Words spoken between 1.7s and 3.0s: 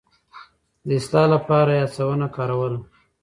يې هڅونه کاروله.